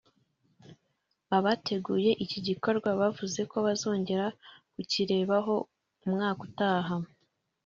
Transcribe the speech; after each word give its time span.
abateguye 1.37 2.11
iki 2.23 2.39
gikorwa 2.47 2.89
bavuze 2.99 3.41
ko 3.51 3.57
bazongera 3.65 4.25
kukirebaho 4.73 5.55
umwaka 6.05 6.39
utaha 6.47 6.95